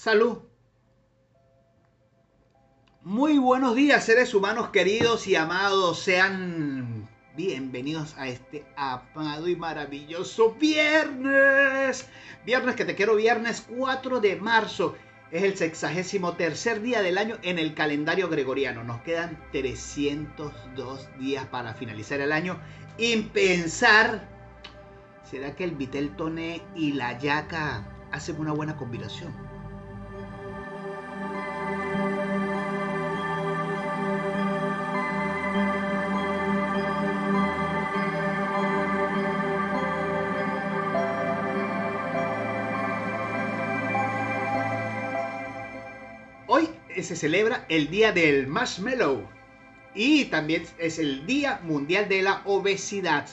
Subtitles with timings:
[0.00, 0.38] Salud.
[3.02, 5.98] Muy buenos días, seres humanos queridos y amados.
[5.98, 12.08] Sean bienvenidos a este amado y maravilloso viernes.
[12.46, 14.96] Viernes que te quiero, viernes 4 de marzo.
[15.32, 18.82] Es el sexagésimo tercer día del año en el calendario gregoriano.
[18.82, 22.58] Nos quedan 302 días para finalizar el año.
[22.96, 24.26] Y pensar,
[25.30, 29.59] ¿será que el Vitel Tone y la Yaca hacen una buena combinación?
[47.02, 49.28] Se celebra el Día del Marshmallow
[49.94, 53.28] y también es el Día Mundial de la Obesidad.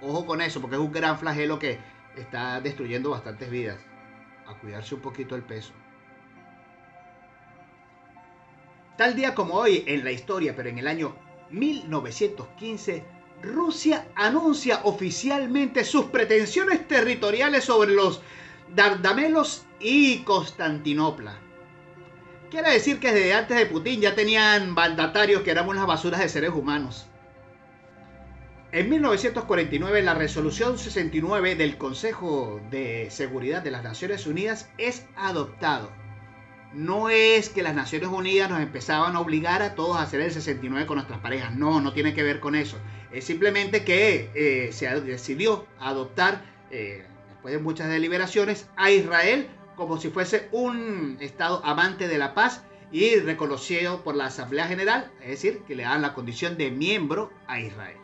[0.00, 1.78] Ojo con eso, porque es un gran flagelo que
[2.16, 3.78] está destruyendo bastantes vidas.
[4.46, 5.72] A cuidarse un poquito el peso.
[8.96, 11.16] Tal día como hoy en la historia, pero en el año
[11.50, 13.04] 1915,
[13.42, 18.20] Rusia anuncia oficialmente sus pretensiones territoriales sobre los
[18.74, 21.51] Dardamelos y Constantinopla.
[22.52, 26.28] Quiere decir que desde antes de Putin ya tenían mandatarios que eran unas basuras de
[26.28, 27.06] seres humanos.
[28.72, 35.90] En 1949 la resolución 69 del Consejo de Seguridad de las Naciones Unidas es adoptado.
[36.74, 40.30] No es que las Naciones Unidas nos empezaban a obligar a todos a hacer el
[40.30, 41.56] 69 con nuestras parejas.
[41.56, 42.76] No, no tiene que ver con eso.
[43.12, 49.98] Es simplemente que eh, se decidió adoptar, eh, después de muchas deliberaciones, a Israel como
[49.98, 55.28] si fuese un Estado amante de la paz y reconocido por la Asamblea General, es
[55.28, 57.96] decir, que le dan la condición de miembro a Israel.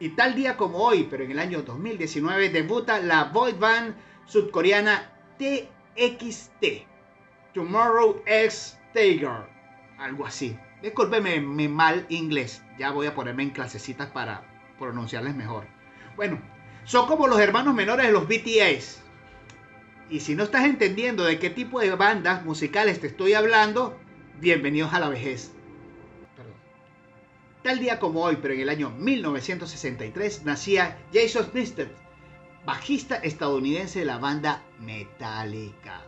[0.00, 3.94] Y tal día como hoy, pero en el año 2019, debuta la boy band
[4.26, 6.86] sudcoreana TXT,
[7.54, 9.46] Tomorrow X Tiger,
[9.98, 10.58] algo así.
[10.82, 14.42] Discúlpeme mi mal inglés, ya voy a ponerme en clasecitas para
[14.78, 15.66] pronunciarles mejor.
[16.16, 16.42] Bueno,
[16.82, 19.03] son como los hermanos menores de los BTS,
[20.10, 23.98] y si no estás entendiendo de qué tipo de bandas musicales te estoy hablando,
[24.40, 25.52] bienvenidos a la vejez.
[26.36, 26.54] Perdón.
[27.62, 31.88] Tal día como hoy, pero en el año 1963, nacía Jason Newsted,
[32.66, 36.02] bajista estadounidense de la banda Metallica.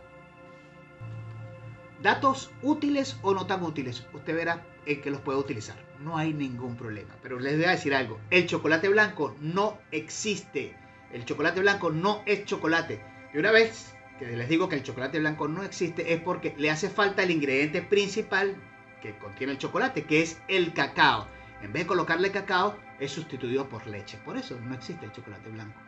[2.01, 5.77] Datos útiles o no tan útiles, usted verá en qué los puede utilizar.
[5.99, 7.15] No hay ningún problema.
[7.23, 10.75] Pero les voy a decir algo, el chocolate blanco no existe.
[11.11, 15.19] El chocolate blanco no es chocolate y una vez que les digo que el chocolate
[15.19, 18.55] blanco no existe es porque le hace falta el ingrediente principal
[18.99, 21.27] que contiene el chocolate, que es el cacao.
[21.61, 24.17] En vez de colocarle cacao, es sustituido por leche.
[24.25, 25.79] Por eso no existe el chocolate blanco.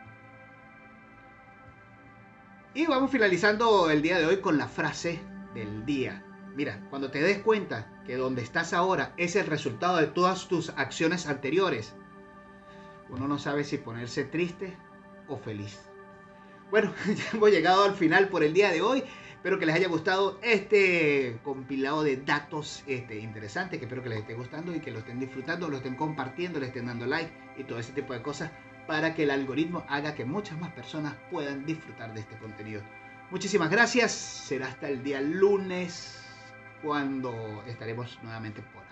[2.72, 5.18] Y vamos finalizando el día de hoy con la frase
[5.52, 6.24] del día.
[6.54, 10.68] Mira, cuando te des cuenta que donde estás ahora es el resultado de todas tus
[10.76, 11.96] acciones anteriores,
[13.08, 14.76] uno no sabe si ponerse triste
[15.26, 15.89] o feliz.
[16.70, 19.02] Bueno, ya hemos llegado al final por el día de hoy.
[19.34, 24.18] Espero que les haya gustado este compilado de datos este, interesantes, que espero que les
[24.18, 27.64] esté gustando y que lo estén disfrutando, lo estén compartiendo, le estén dando like y
[27.64, 28.50] todo ese tipo de cosas
[28.86, 32.82] para que el algoritmo haga que muchas más personas puedan disfrutar de este contenido.
[33.30, 34.12] Muchísimas gracias.
[34.12, 36.22] Será hasta el día lunes
[36.82, 38.89] cuando estaremos nuevamente por